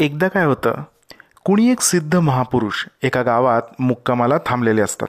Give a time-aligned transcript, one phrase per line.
[0.00, 0.82] एकदा काय होतं
[1.44, 5.08] कुणी एक सिद्ध महापुरुष एका गावात मुक्कामाला थांबलेले असतात.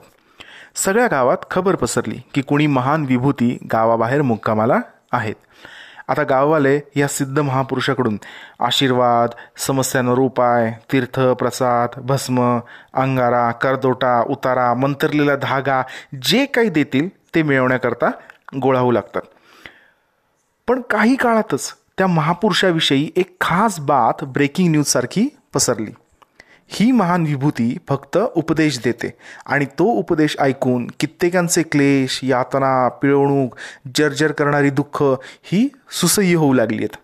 [0.74, 4.80] सगळ्या गावात खबर पसरली की कुणी महान विभूती गावाबाहेर मुक्कामाला
[5.12, 5.34] आहेत.
[6.08, 8.18] आता गाववाले या सिद्ध महापुरुषाकडून
[8.60, 12.58] आशीर्वाद समस्यांवर उपाय तीर्थ प्रसाद भस्म
[12.94, 15.82] अंगारा करदोटा उतारा मंतरलेला धागा
[16.22, 18.10] जे काही देतील ते मिळवण्याकरता
[18.60, 19.22] गोळा होऊ लागतात.
[20.68, 25.90] पण काही काळातच त्या महापुरुषाविषयी एक खास बात ब्रेकिंग न्यूजसारखी पसरली.
[26.72, 29.14] ही महान विभूती फक्त उपदेश देते
[29.46, 33.56] आणि तो उपदेश ऐकून कित्येकांचे क्लेश यातना पिळवणूक
[33.96, 35.02] जर्जर करणारी दुःख
[35.42, 36.96] ही सुसह्य होऊ लागली आहेत.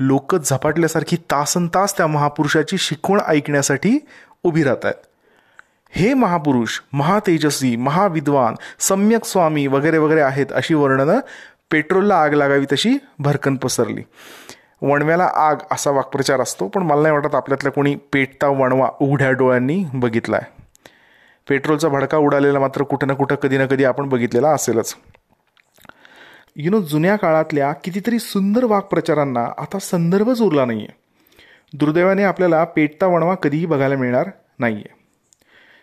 [0.00, 3.98] लोक झपाटल्यासारखी तासन तास त्या महापुरुषाची शिकवण ऐकण्यासाठी
[4.44, 5.06] उभी राहत आहेत
[5.90, 11.20] हे महापुरुष महातेजस्वी महाविद्वान सम्यक स्वामी वगैरे वगैरे आहेत अशी वर्णनं
[11.70, 14.02] पेट्रोलला आग लागावी तशी भरकन पसरली.
[14.82, 19.82] वणव्याला आग असा वाक्प्रचार असतो पण मला नाही वाटत आपल्यातल्या कोणी पेटता वणवा उघड्या डोळ्यांनी
[19.94, 20.54] बघितला आहे
[21.48, 24.94] पेट्रोलचा भडका उडालेला मात्र कुठं ना कुठं कधी ना कधी आपण बघितलेला असेलच.
[26.56, 33.06] यु नो जुन्या काळातल्या कितीतरी सुंदर वाक्प्रचारांना आता संदर्भच उरला नाही आहे दुर्दैवाने आपल्याला पेटता
[33.06, 34.94] वणवा कधीही बघायला मिळणार नाही आहे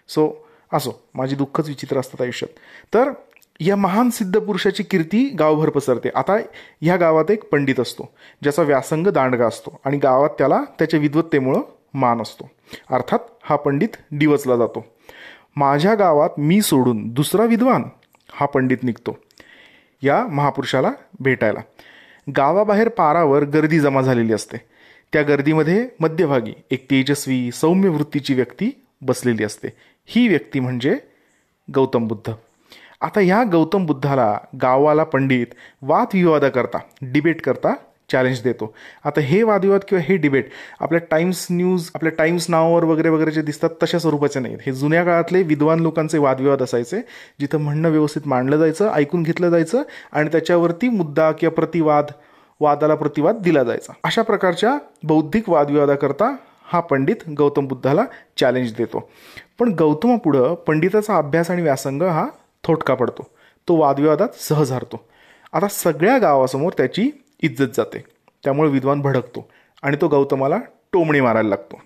[0.10, 0.32] सो
[0.74, 2.58] असो माझी दुःखच विचित्र असतात आयुष्यात.
[2.94, 3.12] तर
[3.60, 6.10] या महान सिद्ध पुरुषाची कीर्ती गावभर पसरते.
[6.16, 6.38] आता
[6.82, 8.10] ह्या गावात एक पंडित असतो
[8.42, 11.62] ज्याचा व्यासंग दांडगा असतो आणि गावात त्याला त्याच्या विद्वत्तेमुळं
[11.94, 12.50] मान असतो.
[12.92, 14.86] अर्थात हा पंडित डिवचला जातो.
[15.56, 17.84] माझ्या गावात मी सोडून दुसरा विद्वान
[18.32, 19.18] हा पंडित निघतो
[20.02, 21.60] या महापुरुषाला भेटायला.
[22.38, 24.58] गावाबाहेर पारावर गर्दी जमा झालेली असते.
[25.14, 29.68] त्या गर्दीमध्ये मध्यभागी एक तेजस्वी सौम्य वृत्तीची व्यक्ती बसलेली असते.
[30.06, 30.98] ही व्यक्ती म्हणजे
[31.76, 32.32] गौतम बुद्ध.
[33.04, 35.48] आता ह्या गौतम बुद्धाला गावाला पंडित
[35.82, 37.74] वादविवादा करता डिबेट करता
[38.12, 38.74] चॅलेंज देतो.
[39.06, 43.42] आता हे वादविवाद किंवा हे डिबेट आपल्या टाइम्स न्यूज आपल्या टाइम्स नावावर वगैरे वगैरे जे
[43.42, 44.58] दिसतात तशा स्वरूपाचे नाहीत.
[44.66, 47.00] हे जुन्या काळातले विद्वान लोकांचे वादविवाद असायचे
[47.40, 52.12] जिथं म्हणणं व्यवस्थित मांडलं जायचं ऐकून घेतलं जायचं आणि त्याच्यावरती मुद्दा किंवा प्रतिवाद
[52.60, 53.94] वादाला प्रतिवाद दिला जायचा.
[54.04, 56.36] अशा प्रकारच्या बौद्धिक वादविवादाकरता
[56.66, 58.06] हा पंडित गौतम बुद्धाला
[58.38, 59.10] चॅलेंज देतो.
[59.60, 62.26] पण गौतमापुढं पंडिताचा अभ्यास आणि व्यासंग हा
[62.64, 63.30] थोटका पडतो.
[63.68, 65.08] तो वादविवादात सहज हरतो.
[65.54, 68.04] आता सगळ्या गावासमोर त्याची इज्जत जाते.
[68.44, 69.50] त्यामुळे विद्वान भडकतो
[69.84, 70.58] आणि तो गौतमाला
[70.94, 71.82] टोमणी मारायला लागतो.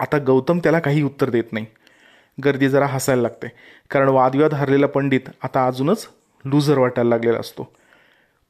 [0.00, 1.66] आता गौतम त्याला काही उत्तर देत नाही.
[2.44, 3.46] गर्दी जरा हसायला लागते.
[3.90, 6.08] कारण वादविवाद हरलेला पंडित आता अजूनच
[6.44, 7.72] लुझर वाटायला लागलेला असतो.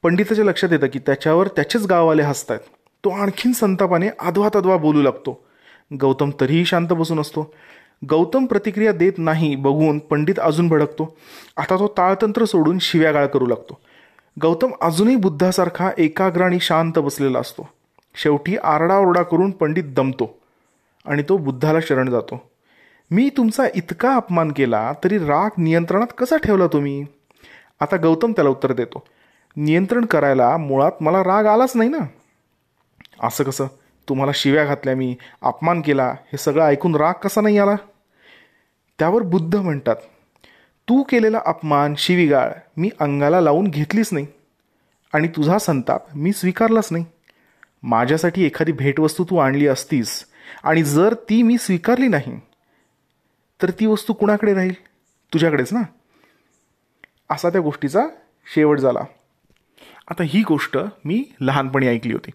[0.02, 2.60] पंडिताच्या लक्षात येतं की त्याच्यावर त्याचेच गाववाले हसतायत.
[3.04, 5.44] तो आणखीन संतापाने अधवा तद्वा बोलू लागतो.
[6.00, 7.54] गौतम तरीही शांत बसून असतो.
[8.08, 11.16] गौतम प्रतिक्रिया देत नाही बघून पंडित अजून भडकतो.
[11.56, 13.78] आता तो ताळतंत्र सोडून शिव्यागाळ करू लागतो.
[14.42, 17.68] गौतम अजूनही बुद्धासारखा एकाग्र आणि शांत बसलेला असतो.
[18.14, 20.38] शेवटी आरडाओरडा करून पंडित दमतो
[21.06, 22.50] आणि तो बुद्धाला शरण जातो.
[23.10, 27.04] मी तुमचा इतका अपमान केला तरी राग नियंत्रणात कसा ठेवला तुम्ही?
[27.80, 29.02] आता गौतम त्याला उत्तर देतो.
[29.56, 31.98] नियंत्रण करायला मुळात मला राग आलाच नाही ना?
[33.22, 33.66] असं कसं?
[34.10, 37.74] तुम्हाला शिव्या घातल्या मी अपमान केला हे सगळं ऐकून राग कसा नाही आला?
[38.98, 39.96] त्यावर बुद्ध म्हणतात
[40.88, 44.26] तू केलेला अपमान शिवीगाळ मी अंगाला लावून घेतलीच नाही.
[45.12, 47.04] आणि तुझा संताप मी स्वीकारलाच नाही.
[47.82, 50.24] माझ्यासाठी एखादी भेटवस्तू तू आणली असतीस
[50.62, 52.40] आणि जर ती मी स्वीकारली नाही
[53.62, 54.74] तर ती वस्तू कुणाकडे राहील?
[55.32, 55.80] तुझ्याकडेच ना?
[57.30, 58.06] असा त्या गोष्टीचा
[58.54, 59.00] शेवट झाला.
[60.08, 62.30] आता ही गोष्ट मी लहानपणी ऐकली होती.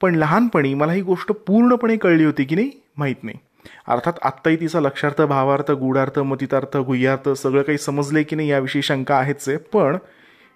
[0.00, 3.36] पण लहानपणी मला ही गोष्ट पूर्णपणे कळली होती की नाही माहीत नाही.
[3.88, 9.16] अर्थात आत्ताही तिचा लक्षार्थ भावार्थ गूढार्थ मतितार्थ गुह्यार्थ सगळं काही समजले की नाही याविषयी शंका
[9.16, 9.56] आहेच आहे.
[9.56, 9.96] पण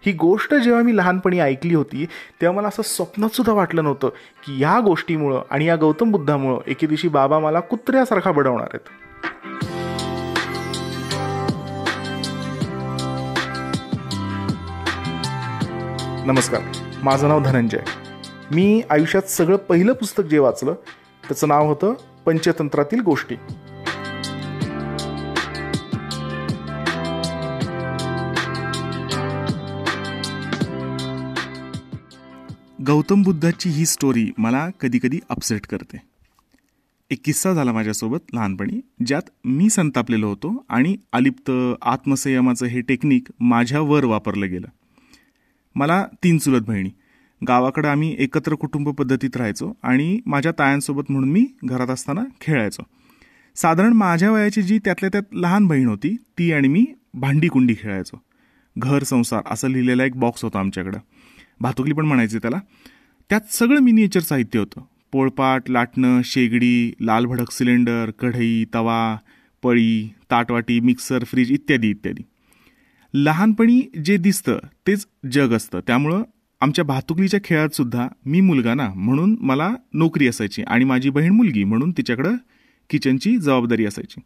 [0.06, 2.06] ही गोष्ट जेव्हा मी लहानपणी ऐकली होती
[2.40, 4.08] तेव्हा मला असं स्वप्नातसुद्धा वाटलं नव्हतं
[4.46, 8.88] की या गोष्टीमुळं आणि या गौतम बुद्धामुळं एके दिवशी बाबा मला कुत्र्यासारखा बडवणार आहेत.
[16.26, 16.60] नमस्कार.
[17.02, 17.78] माझं नाव धनंजय.
[18.52, 20.74] मी आयुष्यात सगळं पहिलं पुस्तक जे वाचलं
[21.28, 21.94] त्याचं नाव होतं
[22.26, 23.34] पंचतंत्रातील गोष्टी.
[32.86, 35.96] गौतम बुद्धाची ही स्टोरी मला कधी कधी अपसेट करते.
[37.10, 41.50] एक किस्सा झाला माझ्यासोबत लहानपणी ज्यात मी संतापलेलो होतो आणि अलिप्त
[41.82, 44.66] आत्मसंयमाचं हे टेक्निक माझ्यावर वापरलं गेलं.
[45.74, 46.90] मला तीन चुलत बहिणी
[47.48, 52.82] गावाकडं आम्ही एकत्र कुटुंब पद्धतीत राहायचो आणि माझ्या तायांसोबत म्हणून मी घरात असताना खेळायचो.
[53.56, 58.22] साधारण माझ्या वयाची जी त्यातल्या त्यात लहान बहीण होती ती आणि मी भांडी कुंडी खेळायचो.
[58.78, 60.98] घर संसार असं लिहिलेला एक बॉक्स होता आमच्याकडं.
[61.60, 62.60] भातुकली पण म्हणायचे त्याला.
[63.28, 64.80] त्यात सगळं मिनिएचर साहित्य होतं.
[65.12, 69.16] पोळपाट लाटणं शेगडी लाल भडक सिलेंडर कढई तवा
[69.62, 72.22] पळी ताटवाटी मिक्सर फ्रीज इत्यादी इत्यादी.
[73.14, 75.80] लहानपणी जे दिसतं तेच जग असतं.
[75.86, 76.22] त्यामुळं
[76.60, 81.64] आमच्या भातुकलीच्या खेळात सुद्धा मी मुलगा ना म्हणून मला नोकरी असायची आणि माझी बहीण मुलगी
[81.64, 82.36] म्हणून तिच्याकडं
[82.90, 84.20] किचनची जबाबदारी असायची.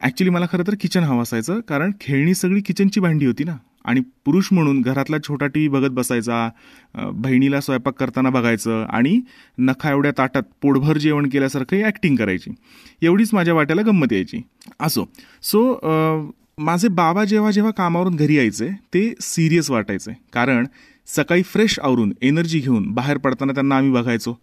[0.00, 3.56] ॲक्च्युली मला खरं तर किचन हवं असायचं कारण खेळणी सगळी किचनची भांडी होती ना.
[3.84, 6.48] आणि पुरुष म्हणून घरातला छोटा टी व्ही बघत बसायचा
[6.94, 9.20] बहिणीला स्वयंपाक करताना बघायचं आणि
[9.58, 12.50] नखा एवढ्या ताटात पोटभर जेवण केल्यासारखं ॲक्टिंग करायची.
[13.02, 14.40] एवढीच माझ्या वाट्याला गंमत यायची.
[14.80, 15.04] असो.
[15.42, 20.12] सो माझे बाबा जेव्हा जेव्हा कामावरून घरी यायचे ते सिरियस वाटायचे.
[20.32, 20.66] कारण
[21.16, 24.34] सकाळी फ्रेश आवरून एनर्जी घेऊन बाहेर पडताना त्यांना आम्ही बघायचो.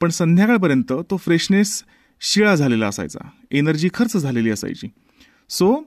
[0.00, 1.84] पण संध्याकाळपर्यंत तो फ्रेशनेस
[2.20, 3.18] शिळा झालेला असायचा.
[3.50, 4.88] एनर्जी खर्च झालेली असायची.
[5.50, 5.84] सो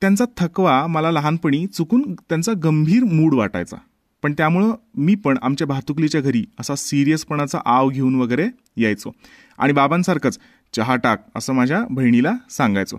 [0.00, 3.76] त्यांचा थकवा मला लहानपणी चुकून त्यांचा गंभीर मूड वाटायचा.
[4.22, 9.12] पण त्यामुळं मी पण आमच्या भातुकलीच्या घरी असा सिरियसपणाचा आव घेऊन वगैरे यायचो.
[9.58, 10.38] आणि बाबांसारखंच
[10.76, 12.96] चहा टाक असं माझ्या बहिणीला सांगायचो.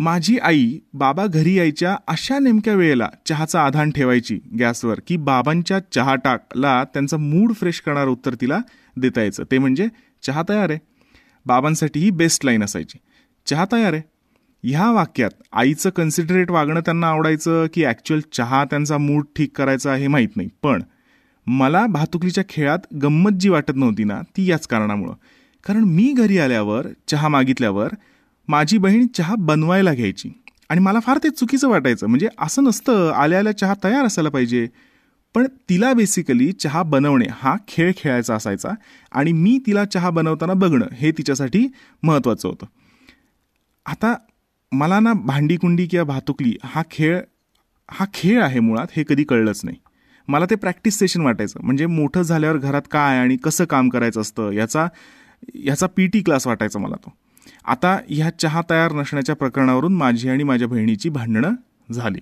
[0.00, 6.14] माझी आई बाबा घरी यायच्या अशा नेमक्या वेळेला चहाचा आधान ठेवायची गॅसवर की बाबांच्या चहा
[6.14, 8.58] टाकला त्यांचा मूड फ्रेश करणारं उत्तर तिला
[8.96, 9.44] देता यायचं.
[9.50, 9.88] ते म्हणजे
[10.22, 10.78] चहा तयार आहे.
[11.46, 12.98] बाबांसाठी ही बेस्ट लाईन असायची.
[13.46, 14.02] चहा तयार आहे.
[14.64, 20.06] ह्या वाक्यात आईचं कन्सिडरेट वागणं त्यांना आवडायचं की ॲक्च्युअल चहा त्यांचा मूड ठीक करायचा हे
[20.06, 20.48] माहीत नाही.
[20.62, 20.82] पण
[21.46, 25.12] मला भातुकलीच्या खेळात गंमत जी वाटत नव्हती ना ती याच कारणामुळं.
[25.66, 27.88] कारण मी घरी आल्यावर चहा मागितल्यावर
[28.50, 30.30] माझी बहीण चहा बनवायला घ्यायची.
[30.68, 32.06] आणि मला फार ते चुकीचं वाटायचं.
[32.06, 34.68] म्हणजे असं नसतं आल्या आल्या चहा तयार असायला पाहिजे.
[35.34, 38.68] पण तिला बेसिकली चहा बनवणे हा खेळ खेळायचा असायचा.
[39.12, 41.66] आणि मी तिला चहा बनवताना बघणं हे तिच्यासाठी
[42.02, 42.66] महत्त्वाचं होतं.
[43.86, 44.14] आता
[44.72, 47.20] मला ना भांडीकुंडी किंवा भातुकली हा खेळ
[47.90, 49.76] हा खेळ आहे मुळात हे कधी कळलंच नाही.
[50.28, 51.60] मला ते प्रॅक्टिस सेशन वाटायचं.
[51.62, 54.88] म्हणजे मोठं झाल्यावर घरात काय आणि कसं काम करायचं असतं याचा
[55.54, 57.12] याचा पी टी क्लास वाटायचा मला तो.
[57.70, 61.52] आता ह्या चहा तयार नसण्याच्या प्रकरणावरून माझी आणि माझ्या बहिणीची भांडणं
[61.92, 62.18] झाली.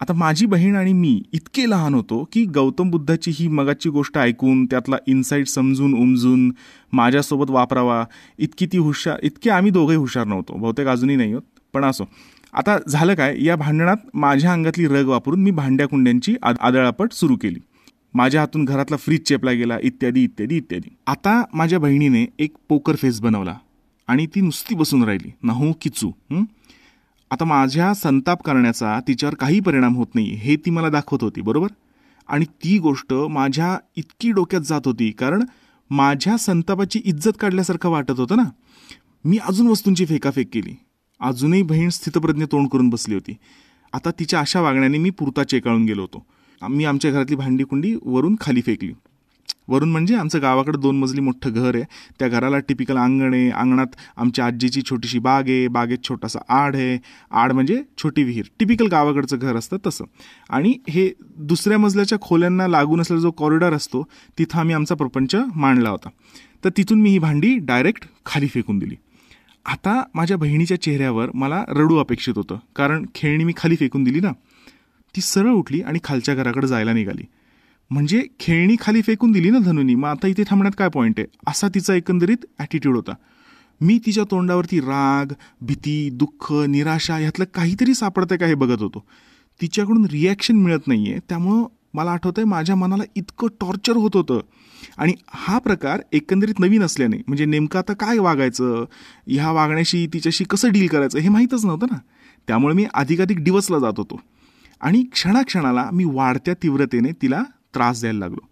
[0.00, 4.64] आता माझी बहीण आणि मी इतके लहान होतो की गौतम बुद्धाची ही मगाची गोष्ट ऐकून
[4.66, 6.52] त्यातला इन्साईट समजून उमजून
[6.92, 8.04] माझ्यासोबत वापरावा
[8.38, 10.56] इतकी ती हुशार इतके आम्ही दोघंही हुशार नव्हतो.
[10.56, 12.04] बहुतेक अजूनही नाही होत पण असो.
[12.52, 13.44] आता झालं काय?
[13.44, 17.60] या भांडणात माझ्या अंगातली रग वापरून मी भांड्या कुंड्यांची आदळापट सुरू केली.
[18.14, 20.96] माझ्या हातून घरातला फ्रीज चेपला गेला इत्यादी इत्यादी इत्यादी.
[21.06, 23.54] आता माझ्या बहिणीने एक पोकर फेस बनवला.
[24.08, 25.30] आणि ती नुसती बसून राहिली.
[25.42, 26.10] नाहू किचू
[27.30, 31.68] आता माझ्या संताप करण्याचा तिच्यावर काही परिणाम होत नाही हे ती मला दाखवत होती बरोबर?
[32.28, 35.44] आणि ती गोष्ट माझ्या इतकी डोक्यात जात होती कारण
[35.90, 38.44] माझ्या संतापाची इज्जत काढल्यासारखं वाटत होतं ना?
[39.24, 40.76] मी अजून वस्तूंची फेकाफेक केली.
[41.20, 43.36] अजूनही बहीण स्थितप्रज्ञ तोंड करून बसली होती.
[43.92, 46.26] आता तिच्या अशा वागण्याने मी पुरता चेकाळून गेलो होतो.
[46.68, 48.92] मी आमच्या घरातली भांडी कुंडी वरून खाली फेकली.
[49.68, 51.84] वरून म्हणजे आमचं गावाकडे दोन मजली मोठं घर आहे.
[52.18, 53.50] त्या घराला टिपिकल अंगण आहे.
[53.50, 53.86] अंगणात
[54.16, 55.68] आमच्या आजीची छोटीशी बाग आहे.
[55.68, 56.98] बागेत छोटासा आड आहे.
[57.30, 58.44] आड म्हणजे छोटी विहीर.
[58.58, 60.04] टिपिकल गावाकडचं घर असतं तसं.
[60.50, 64.06] आणि हे दुसऱ्या मजल्याच्या खोल्यांना लागून असलेला जो कॉरिडॉर असतो
[64.38, 66.08] तिथं आम्ही आमचा प्रपंच मांडला होता.
[66.64, 68.94] तर तिथून मी ही भांडी डायरेक्ट खाली फेकून दिली.
[69.66, 72.56] आता माझ्या बहिणीच्या चेहऱ्यावर मला रडू अपेक्षित होतं.
[72.76, 74.32] कारण खेळणी मी खाली फेकून दिली ना
[75.16, 77.22] ती सरळ उठली आणि खालच्या घराकडे जायला निघाली.
[77.94, 81.26] म्हणजे खेळणी खाली फेकून दिली ना धनुनी मग आता इथे थांबण्यात काय पॉईंट आहे?
[81.46, 83.12] असा तिचा एकंदरीत ॲटिट्यूड होता.
[83.80, 89.04] मी तिच्या तोंडावरती राग भीती दुःख निराशा ह्यातलं काहीतरी सापडतंय का हे बघत होतो.
[89.60, 94.40] तिच्याकडून रिॲक्शन मिळत नाही आहे त्यामुळं मला आठवतं आहे माझ्या मनाला इतकं टॉर्चर होत होतं.
[94.98, 98.84] आणि हा प्रकार एकंदरीत नवीन असल्याने म्हणजे नेमकं आता काय वागायचं?
[99.28, 101.18] ह्या वागण्याशी तिच्याशी कसं डील करायचं?
[101.18, 101.98] हे माहीतच नव्हतं ना.
[102.48, 104.20] त्यामुळे मी अधिकाधिक डिवसला जात होतो.
[104.80, 107.42] आणि क्षणाक्षणाला मी वाढत्या तीव्रतेने तिला
[107.74, 108.46] त्रास द्यायला लागलो.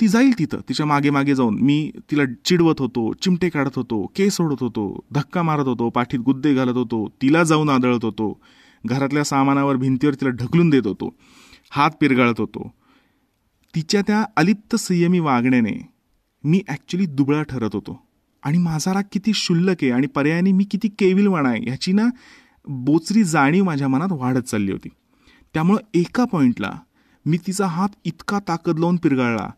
[0.00, 1.58] ती जाईल तिथं तिच्यामागे मागे जाऊन.
[1.60, 6.54] मी तिला चिडवत होतो चिमटे काढत होतो केस ओढत होतो धक्का मारत होतो पाठीत गुद्दे
[6.54, 8.40] घालत होतो तिला जाऊन आदळत होतो
[8.84, 11.14] घरातल्या सामानावर भिंतीवर तिला ढकलून देत होतो
[11.70, 12.70] हात पिरगाळत होतो.
[13.74, 15.72] तिच्या त्या अलिप्त संयमी वागण्याने
[16.44, 18.00] मी ॲक्च्युली दुबळा ठरत होतो.
[18.42, 22.06] आणि माझा राग किती शुल्लक आहे आणि पर्यायाने मी किती केविलवाणा आहे ह्याची ना
[22.66, 24.88] बोचरी जाणीव माझ्या मनात वाढत चालली होती.
[25.54, 26.72] त्यामुळं एका पॉईंटला
[27.26, 29.50] मी तिचा हात इतका ताकद लावून पिरगाळला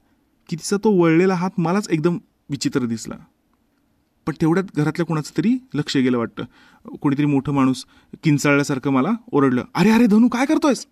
[0.49, 2.19] की तिचा तो वळलेला हात मलाच एकदम
[2.51, 3.15] विचित्र दिसला.
[4.27, 6.45] पण तेवढ्यात घरातल्या कोणाचं तरी लक्ष गेलं वाटतं.
[7.01, 7.85] कोणीतरी मोठं माणूस
[8.23, 10.87] किंचाळल्यासारखं मला ओरडलं अरे अरे धनू काय करतोयस?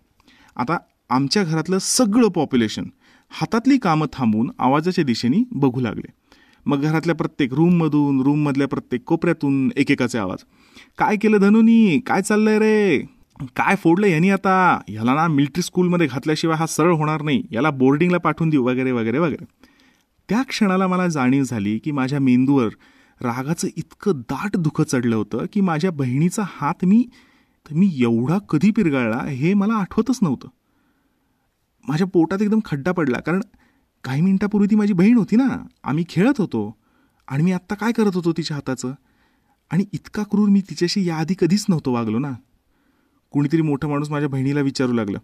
[0.55, 0.77] आता
[1.09, 2.83] आमच्या घरातलं सगळं पॉप्युलेशन
[3.31, 6.11] हातातली कामं थांबून आवाजाच्या दिशेने बघू लागले.
[6.65, 10.43] मग घरातल्या प्रत्येक रूममधून रूममधल्या प्रत्येक कोपऱ्यातून एकेकाचे आवाज
[10.97, 11.99] काय केलं धनुनी?
[11.99, 13.12] काय चाललंय रे?
[13.41, 14.79] काय फोडलं यांनी आता?
[14.87, 17.43] ह्याला ना मिलिटरी स्कूलमध्ये घातल्याशिवाय हा सरळ होणार नाही.
[17.51, 18.63] याला बोर्डिंगला पाठवून देऊ.
[18.63, 19.45] वगैरे वगैरे वगैरे.
[20.29, 22.69] त्या क्षणाला मला जाणीव झाली की माझ्या मेंदूवर
[23.21, 27.05] रागाचं इतकं दाट दुःख चढलं होतं की माझ्या बहिणीचा हात मी
[27.71, 30.47] मी एवढा कधी पिरगाळला हे मला आठवतच नव्हतं.
[31.87, 33.19] माझ्या पोटात एकदम खड्डा पडला.
[33.19, 33.41] कारण
[34.03, 35.67] काही मिनिटापूर्वी ती माझी बहीण होती ना.
[35.83, 36.75] आम्ही खेळत होतो.
[37.27, 38.93] आणि मी आत्ता काय करत होतो तिच्या हाताचं?
[39.71, 42.31] आणि इतका क्रूर मी तिच्याशी याआधी कधीच नव्हतो वागलो ना.
[43.33, 45.19] कुणीतरी मोठं माणूस माझ्या बहिणीला विचारू लागलं.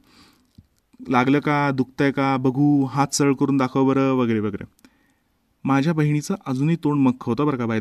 [1.10, 4.64] लागलं का दुखतंय का बघू हात सरळ करून दाखव बरं वगैरे वगैरे.
[5.64, 7.80] माझ्या बहिणीचं अजूनही तोंड मख्ख होतं बरं का बाय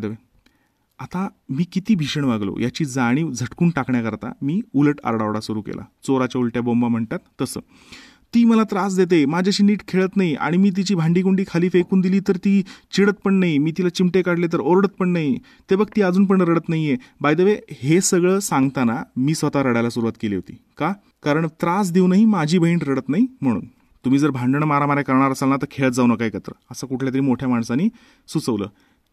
[0.98, 5.82] आता मी किती भीषण वागलो याची जाणीव झटकून टाकण्याकरता मी उलट आरडाओरडा सुरू केला.
[6.06, 7.60] चोराच्या उलट्या बोंबा म्हणतात तसं.
[8.34, 12.20] ती मला त्रास देते माझ्याशी नीट खेळत नाही आणि मी तिची भांडीकुंडी खाली फेकून दिली
[12.20, 15.38] तर ती चिडत पण नाही मी तिला चिमटे काढले तर ओरडत पण नाही.
[15.70, 16.96] ते बघ ती अजून पण रडत नाहीये.
[17.20, 20.56] बाय द वे हे सगळं सांगताना मी स्वतः रडायला सुरुवात केली होती.
[20.78, 20.92] का?
[21.22, 23.64] कारण त्रास देऊनही माझी बहीण रडत नाही म्हणून.
[24.04, 26.52] तुम्ही जर भांडणं मारामाऱ्या करणार असाल ना तर खेळत जाऊ नका एकत्र.
[26.70, 27.88] असं कुठल्या तरी मोठ्या माणसानी
[28.28, 28.66] सुचवलं.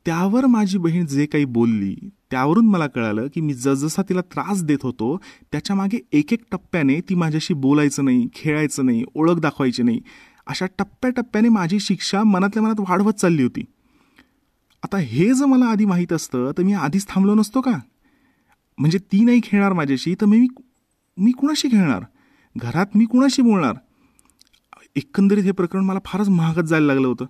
[0.05, 1.95] त्यावर माझी बहीण जे काही बोलली
[2.31, 5.17] त्यावरून मला कळालं की मी जसजसा तिला त्रास देत होतो
[5.51, 10.01] त्याच्यामागे एक एक टप्प्याने ती माझ्याशी बोलायचं नाही खेळायचं नाही ओळख दाखवायची नाही.
[10.47, 13.63] अशा टप्प्याटप्प्याने माझी शिक्षा मनातल्या मनात वाढवत चालली होती.
[14.83, 17.79] आता हे जर मला आधी माहीत असतं तर मी आधीच थांबलो नसतो का?
[18.77, 20.47] म्हणजे ती नाही खेळणार माझ्याशी तर मी
[21.17, 22.03] मी कुणाशी खेळणार?
[22.57, 23.73] घरात मी कुणाशी बोलणार?
[24.95, 27.25] एकंदरीत हे प्रकरण मला फारच महागत जायला लागलं होतं.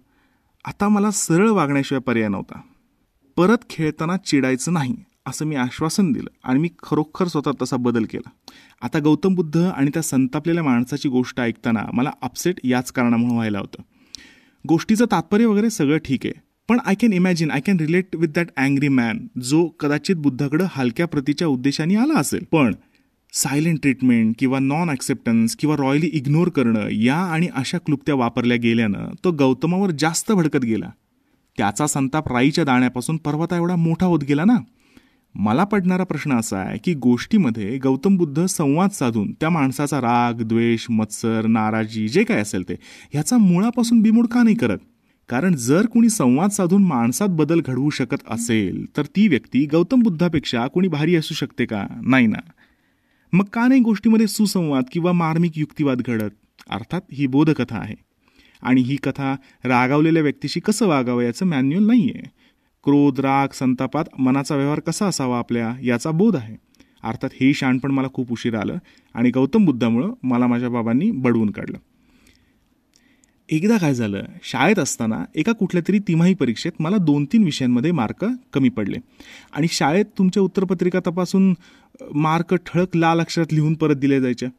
[0.67, 2.59] आता मला सरळ वागण्याशिवाय पर्याय नव्हता.
[3.37, 4.95] परत खेळताना चिडायचं नाही
[5.27, 8.29] असं मी आश्वासन दिलं आणि मी खरोखर स्वतः तसा बदल केला.
[8.81, 13.81] आता गौतम बुद्ध आणि त्या संतापलेल्या माणसाची गोष्ट ऐकताना मला अपसेट याच कारणामुळे व्हायला होतं.
[14.69, 18.47] गोष्टीचं तात्पर्य वगैरे सगळं ठीक आहे पण I can imagine I can relate with that
[18.57, 22.43] angry man जो कदाचित बुद्धाकडं हलक्या प्रतीच्या उद्देशाने आला असेल.
[22.51, 22.73] पण
[23.35, 29.09] सायलेंट ट्रीटमेंट किंवा नॉन ॲक्सेप्टन्स किंवा रॉयली इग्नोर करणं या आणि अशा क्लुप्त्या वापरल्या गेल्यानं
[29.23, 30.89] तो गौतमावर जास्त भडकत गेला.
[31.57, 34.55] त्याचा संताप राईच्या दाण्यापासून पर्वता एवढा मोठा होत गेला ना?
[35.35, 40.85] मला पडणारा प्रश्न असा आहे की गोष्टीमध्ये गौतम बुद्ध संवाद साधून त्या माणसाचा राग द्वेष
[40.89, 42.73] मत्सर नाराजी जे काय असेल ते
[43.13, 44.77] ह्याचा मुळापासून बिमोड का नाही करत?
[45.29, 50.67] कारण जर कुणी संवाद साधून माणसात बदल घडवू शकत असेल तर ती व्यक्ती गौतम बुद्धापेक्षा
[50.67, 51.85] कुणी भारी असू शकते का?
[52.01, 52.39] नाही ना.
[53.33, 56.29] मग का नाही गोष्टीमध्ये सुसंवाद किंवा मार्मिक युक्तिवाद घडत?
[56.69, 57.95] अर्थात ही बोधकथा आहे.
[58.61, 62.29] आणि ही कथा रागावलेल्या व्यक्तीशी कसं वागावं याचं मॅन्युअल नाही आहे
[62.83, 66.55] क्रोध राग संतापात मनाचा व्यवहार कसा असावा आपल्या याचा बोध आहे.
[67.03, 68.77] अर्थात हे शाणपण मला खूप उशीर आलं
[69.13, 71.77] आणि गौतम बुद्धामुळं मला माझ्या बाबांनी बडवून काढलं.
[73.49, 78.25] एकदा काय झालं शाळेत असताना एका कुठल्या तरी तिमाही परीक्षेत मला दोन तीन विषयांमध्ये मार्क
[78.53, 78.97] कमी पडले.
[79.53, 81.53] आणि शाळेत तुमच्या उत्तरपत्रिका तपासून
[82.15, 84.49] मार्क ठळक लाल अक्षरात लिहून परत दिले जायच्या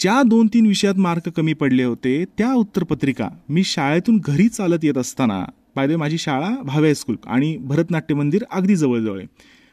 [0.00, 4.98] ज्या दोन तीन विषयात मार्क कमी पडले होते त्या उत्तरपत्रिका मी शाळेतून घरी चालत येत
[4.98, 5.44] असताना
[5.74, 9.26] पाहिजे माझी शाळा भावे स्कूल आणि भरतनाट्य मंदिर अगदी जवळजवळ आहे.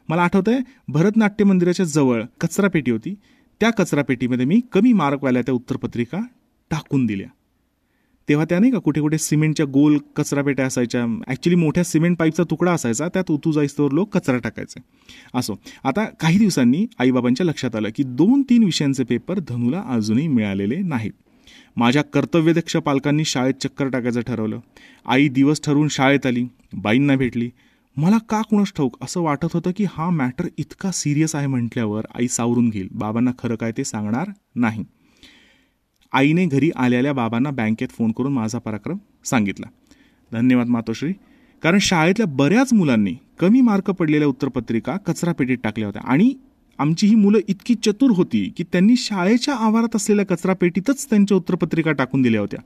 [0.09, 3.15] मला आठवत आहे भरतनाट्य मंदिराच्या जवळ कचरापेटी होती.
[3.59, 6.19] त्या कचरापेटीमध्ये मी कमी मार्कवाल्या त्या उत्तरपत्रिका
[6.71, 7.27] टाकून दिल्या.
[8.29, 11.05] तेव्हा त्या नाही का कुठे कुठे सिमेंटच्या गोल कचरा पेट्या असायच्या.
[11.27, 13.07] ॲक्च्युली मोठ्या सिमेंट पाईपचा तुकडा असायचा.
[13.07, 14.79] त्यात उतू जाईस्तवर लोक कचरा टाकायचे.
[15.34, 15.55] असो.
[15.84, 21.12] आता काही दिवसांनी आईबाबांच्या लक्षात आलं की दोन तीन विषयांचे पेपर धनूला अजूनही मिळालेले नाहीत.
[21.77, 24.60] माझ्या कर्तव्यदक्ष पालकांनी शाळेत चक्कर टाकायचं ठरवलं.
[25.05, 26.46] आई दिवस ठरवून शाळेत आली.
[26.74, 27.50] बाईंना भेटली.
[27.98, 28.98] मला का कुणास ठाऊक?
[29.01, 32.88] असं वाटत होतं की हा मॅटर इतका सिरियस आहे म्हटल्यावर आई सावरून घेईल.
[32.91, 34.84] बाबांना खरं काय ते सांगणार नाही.
[36.11, 39.67] आईने घरी आलेल्या बाबांना बँकेत फोन करून माझा पराक्रम सांगितला.
[40.31, 41.13] धन्यवाद मातोश्री.
[41.63, 46.33] कारण शाळेतल्या बऱ्याच मुलांनी कमी मार्क पडलेल्या उत्तरपत्रिका कचरा पेटीत टाकल्या होत्या आणि
[46.79, 51.91] आमची ही मुलं इतकी चतुर होती की त्यांनी शाळेच्या आवारात असलेल्या कचरा पेटीतच त्यांच्या उत्तरपत्रिका
[51.91, 52.59] टाकून दिल्या होत्या.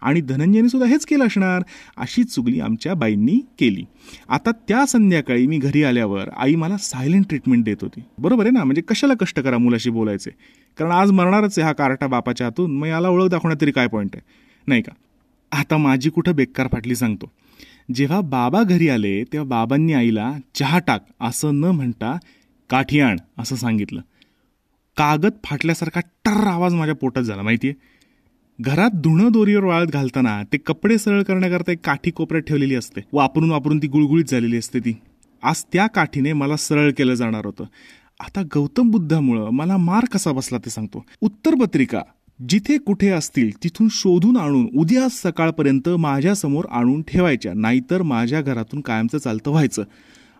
[0.00, 1.62] आणि धनंजयने सुद्धा हेच केलं असणार?
[1.96, 3.84] अशी चुगली आमच्या बाईंनी केली.
[4.28, 8.00] आता त्या संध्याकाळी मी घरी आल्यावर आई मला सायलेंट ट्रीटमेंट देत होती.
[8.18, 8.64] बरोबर आहे ना?
[8.64, 10.30] म्हणजे कशाला कष्ट करा मुलाशी बोलायचे?
[10.78, 12.76] कारण आज मरणारच आहे हा कार्टा बापाच्या हातून.
[12.76, 14.22] मग याला ओळख दाखवण्यात तरी काय पॉईंट आहे?
[14.66, 14.92] नाही का?
[15.52, 17.32] आता माझी कुठं बेकार फाटली सांगतो.
[17.94, 22.18] जेव्हा बाबा घरी आले तेव्हा बाबांनी आईला चहा टाक असं न म्हणता
[22.70, 24.00] काठी आण असं सांगितलं.
[24.96, 27.96] कागद फाटल्यासारखा टर आवाज माझ्या पोटात झाला माहिती आहे
[28.60, 33.00] घरात धुणं दोरीवर वाळत घालताना ते कपडे सरळ करण्याकरता एक काठी कोपऱ्यात ठेवलेली असते.
[33.12, 34.96] वापरून वापरून ती गुळगुळीत झालेली असते ती.
[35.42, 37.64] आज त्या काठीने मला सरळ केलं जाणार होतं.
[38.20, 41.04] आता गौतम बुद्धामुळं मला मार कसा बसला ते सांगतो.
[41.20, 42.02] उत्तर पत्रिका
[42.38, 49.18] जिथे कुठे असतील तिथून शोधून आणून उद्या सकाळपर्यंत माझ्यासमोर आणून ठेवायच्या नाहीतर माझ्या घरातून कायमचं
[49.18, 49.84] चालतं व्हायचं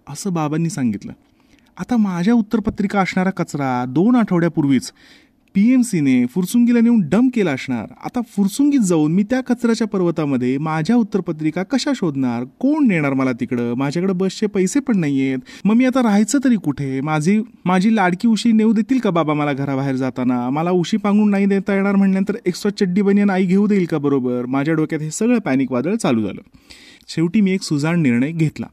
[0.08, 1.12] असं बाबांनी सांगितलं.
[1.76, 4.92] आता माझ्या उत्तरपत्रिका असणारा कचरा दोन आठवड्यापूर्वीच
[5.56, 7.92] पीएमसीने फुरसुंगीला नेऊन डम केला असणार.
[8.04, 12.44] आता फुरसुंगीत जाऊन मी त्या कचऱ्याच्या पर्वतामध्ये माझ्या उत्तरपत्रिका कशा शोधणार?
[12.58, 13.72] कोण नेणार मला तिकडं?
[13.74, 17.00] माझ्याकडे बसचे पैसे पण नाही आहेत मग मी आता राहायचं तरी कुठे?
[17.00, 20.50] माझी माझी लाडकी उशी नेऊ देतील का बाबा मला घराबाहेर जाताना?
[20.50, 24.46] मला उशी पांगून नाही देता येणार म्हणल्यानंतर एक्स्ट्रा चड्डी बनियन आई घेऊ देईल का बरोबर?
[24.46, 26.40] माझ्या डोक्यात हे सगळं पॅनिक वादळ चालू झालं.
[27.08, 28.66] शेवटी मी एक सुजाण निर्णय घेतला.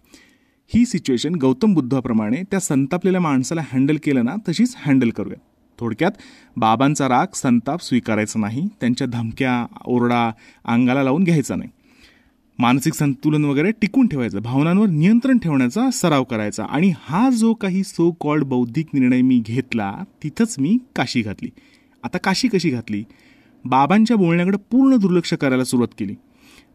[0.75, 5.41] ही सिच्युएशन गौतम बुद्धाप्रमाणे त्या संतापलेल्या माणसाला हँडल केलं ना तशीच हँडल करूया.
[5.79, 6.11] थोडक्यात
[6.57, 10.31] बाबांचा राग संताप स्वीकारायचा नाही त्यांच्या धमक्या ओरडा
[10.65, 11.69] अंगाला लावून घ्यायचा नाही.
[12.59, 18.11] मानसिक संतुलन वगैरे टिकून ठेवायचं भावनांवर नियंत्रण ठेवण्याचा सराव करायचा आणि हा जो काही सो
[18.11, 21.49] कॉल्ड बौद्धिक निर्णय मी घेतला तिथंच मी काशी घातली.
[22.03, 23.03] आता काशी कशी घातली?
[23.65, 26.15] बाबांच्या बोलण्याकडे पूर्ण दुर्लक्ष करायला सुरुवात केली.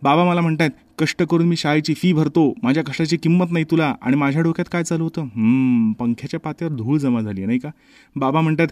[0.03, 3.95] बाबा मला म्हणतायत कष्ट करून मी शाळेची फी भरतो माझ्या कष्टाची किंमत नाही तुला.
[4.03, 5.93] आणि माझ्या डोक्यात काय चालू होतं?
[5.99, 7.71] पंख्याच्या पात्यावर धूळ जमा झाली नाही का?
[8.17, 8.69] बाबा म्हणतात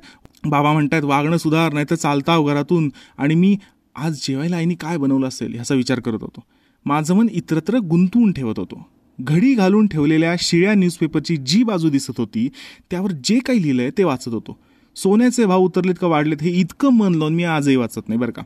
[0.46, 2.90] बाबा म्हणतात वागणं सुधार नाही तर चालता घरातून.
[3.18, 3.56] आणि मी
[3.96, 6.44] आज जेवायला आईनी काय बनवलं असेल ह्याचा विचार करत होतो.
[6.86, 8.86] माझं मन इतरत्र गुंतवून ठेवत होतो.
[9.20, 12.48] घडी घालून ठेवलेल्या शिळ्या न्यूजपेपरची जी बाजू दिसत होती
[12.90, 14.58] त्यावर जे काही लिहिलं आहे ते वाचत होतो.
[14.96, 18.42] सोन्याचे भाव उतरलेत का वाढलेत हे इतकं मन लावून मी आजही वाचत नाही बरं का?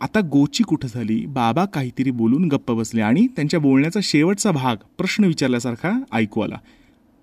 [0.00, 1.26] आता गोची कुठं झाली?
[1.26, 6.58] बाबा काहीतरी बोलून गप्प बसले आणि त्यांच्या बोलण्याचा शेवटचा भाग प्रश्न विचारल्यासारखा ऐकू आला.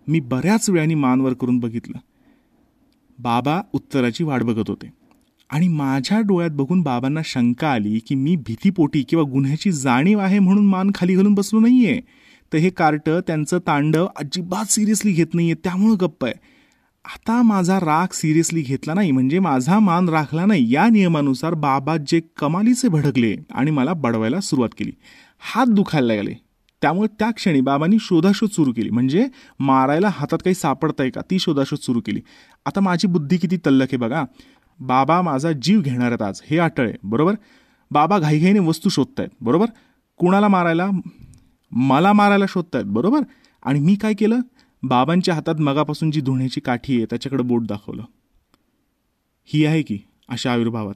[0.08, 1.98] मी बऱ्याच वेळाने मानवर करून बघितलं.
[3.20, 4.92] बाबा उत्तराची वाट बघत होते.
[5.50, 10.66] आणि माझ्या डोळ्यात बघून बाबांना शंका आली की मी भीतीपोटी किंवा गुन्ह्याची जाणीव आहे म्हणून
[10.66, 12.02] मान खाली घालून बसलो नाही आहे
[12.54, 16.34] तर हे कार्ट त्यांचं तांडव अजिबात सिरियसली घेत नाही आहे त्यामुळं गप्प आहे.
[17.06, 20.74] आता माझा राग सिरियसली घेतला नाही म्हणजे माझा मान राखला नाही.
[20.74, 24.92] या नियमानुसार बाबा जे कमालीचे भडकले आणि मला बडवायला सुरुवात केली.
[25.40, 26.34] हात दुखायला लागले.
[26.82, 28.90] त्यामुळे त्या क्षणी बाबांनी शोधाशोध सुरू केली.
[28.90, 29.28] म्हणजे
[29.60, 31.22] मारायला हातात काही सापडतंय का?
[31.32, 32.22] ती शोधाशोध सुरू केली.
[32.66, 34.24] आता माझी बुद्धी किती तल्लक आहे बघा.
[34.80, 36.42] बाबा माझा जीव घेणार आहेत आज.
[36.46, 36.94] हे अटळ आहे.
[37.04, 37.36] बरोबर?
[37.92, 39.30] बाबा घाईघाईने वस्तू शोधतायत.
[39.42, 39.66] बरोबर?
[40.18, 40.90] कुणाला मारायला?
[41.72, 42.86] मला मारायला शोधतायत.
[42.86, 43.20] बरोबर?
[43.64, 44.40] आणि मी काय केलं?
[44.88, 48.04] बाबांच्या हातात मगापासून जी धुण्याची काठी आहे त्याच्याकडे बोट दाखवलं.
[49.46, 49.98] ही आहे की
[50.30, 50.94] अशा आविर्भावात?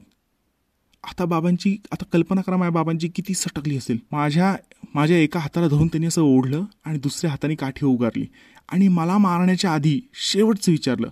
[1.04, 3.98] आता बाबांची आता कल्पना करा माझ्या बाबांची किती सटकली असेल.
[4.12, 4.54] माझ्या
[4.94, 8.26] माझ्या एका हाताला धरून त्यांनी असं ओढलं आणि दुसऱ्या हाताने काठी उगारली.
[8.72, 11.08] आणि मला मारण्याच्या आधी शेवटचं विचारलं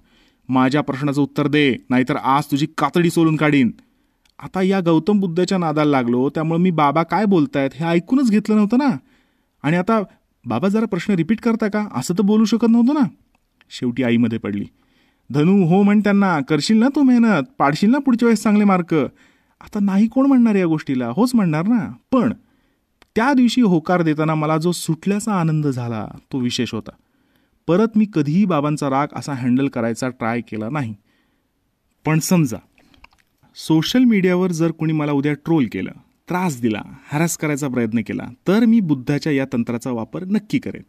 [0.48, 3.70] माझ्या प्रश्नाचं उत्तर दे नाहीतर आज तुझी कातडी सोलून काढीन.
[4.38, 8.78] आता या गौतम बुद्धाच्या नादाला लागलो त्यामुळे मी बाबा काय बोलतायत हे ऐकूनच घेतलं नव्हतं
[8.78, 8.96] ना.
[9.62, 10.02] आणि आता
[10.46, 11.88] बाबा जरा प्रश्न रिपीट करता का?
[11.94, 13.06] असं तर बोलू शकत नव्हतं ना.
[13.70, 14.64] शेवटी आईमध्ये पडली.
[15.30, 17.42] धनू हो म्हण त्यांना करशील ना तू मेहनत?
[17.58, 18.94] पाडशील ना पुढच्या वेळेस चांगले मार्क?
[19.60, 21.08] आता नाही कोण म्हणणार या गोष्टीला?
[21.08, 21.92] होच म्हणणार ना.
[22.12, 22.32] पण
[23.16, 26.90] त्या दिवशी होकार देताना मला जो सुटल्याचा आनंद झाला तो विशेष होता.
[27.66, 30.94] परत मी कधीही बाबांचा राग असा हँडल करायचा ट्राय केला नाही.
[32.06, 32.56] पण समजा
[33.56, 35.90] सोशल मीडियावर जर कोणी मला उद्या ट्रोल केलं
[36.28, 40.82] त्रास दिला हॅरॅस करायचा प्रयत्न केला तर मी बुद्धाच्या या तंत्राचा वापर नक्की करेन.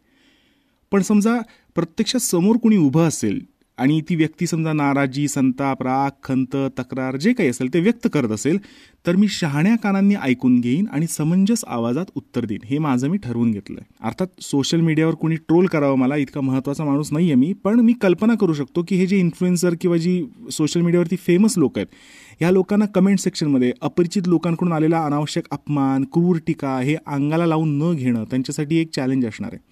[0.90, 1.40] पण समजा
[1.74, 3.44] प्रत्यक्षात समोर कुणी उभं असेल
[3.80, 8.30] आणि ती व्यक्ती समजा नाराजी संताप राग खंत तक्रार जे काही असेल ते व्यक्त करत
[8.30, 8.58] असेल
[9.06, 12.60] तर मी शहाण्या कानांनी ऐकून घेईन आणि समंजस आवाजात उत्तर देईन.
[12.64, 13.84] हे माझं मी ठरवून घेतलंय.
[14.00, 17.92] अर्थात सोशल मीडियावर कोणी ट्रोल करावं मला इतका महत्त्वाचा माणूस नाही आहे मी पण मी
[18.02, 21.94] कल्पना करू शकतो की हे जे इन्फ्लुएन्सर किंवा जी सोशल मीडियावरती फेमस लोक आहेत
[22.40, 27.92] ह्या लोकांना कमेंट सेक्शनमध्ये अपरिचित लोकांकडून आलेला अनावश्यक अपमान क्रूर टीका हे अंगाला लावून न
[27.94, 29.69] घेणं त्यांच्यासाठी एक चॅलेंज असणार आहे.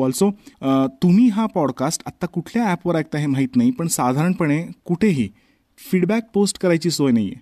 [0.00, 0.30] ऑल्सो
[1.02, 5.28] तुम्ही हा पॉडकास्ट आत्ता कुठल्या ॲपवर ऐकता हे माहीत नाही पण साधारणपणे कुठेही
[5.90, 7.40] फीडबॅक पोस्ट करायची सोय नाही आहे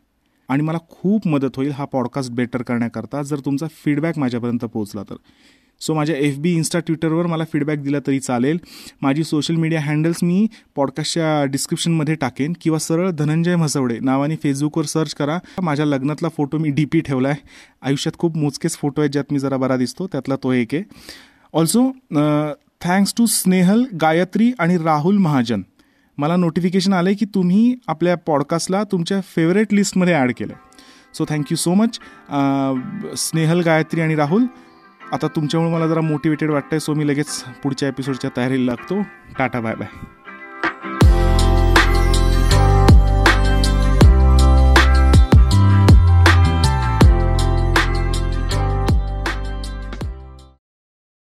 [0.49, 5.17] आणि मला खूप मदत होईल हा पॉडकास्ट बेटर करण्याकरता जर तुमचा फीडबॅक माझ्यापर्यंत पोहोचला तर.
[5.81, 8.59] सो माझ्या एफ बी इन्स्टा ट्विटरवर मला फीडबॅक दिला तरी चालेल.
[9.03, 15.15] माझी सोशल मीडिया हँडल्स मी पॉडकास्टच्या डिस्क्रिप्शनमध्ये टाकेन किंवा सरळ धनंजय म्हसवडे नावाने फेसबुकवर सर्च
[15.15, 15.39] करा.
[15.63, 17.49] माझ्या लग्नातला फोटो मी डी पी ठेवला आहे
[17.83, 20.83] आयुष्यात खूप मोजकेच फोटो आहेत ज्यात मी जरा बरा दिसतो त्यातला तो एक आहे.
[21.55, 21.93] Also
[22.85, 25.63] thanks to Snehal Gayatri आणि राहुल महाजन
[26.19, 30.55] मला नोटिफिकेशन आलं की तुम्ही आपल्या पॉडकास्टला तुमच्या फेवरेट लिस्टमध्ये ॲड केलं
[31.15, 32.01] so thank you so much
[33.17, 34.47] Snehal Gayatri आणि राहुल
[35.13, 39.03] आता तुमच्यामुळे मला जरा मोटिवेटेड वाटतंय सो मी लगेच पुढच्या एपिसोडच्या तयारीला लागतो.
[39.39, 39.89] Tata bye bye